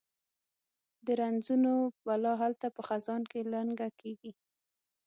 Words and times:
د 1.05 1.07
رنځونو 1.19 1.73
بلا 2.05 2.33
هلته 2.41 2.67
په 2.75 2.81
خزان 2.87 3.21
کې 3.31 3.39
لنګه 3.53 3.87
کیږي 3.99 4.31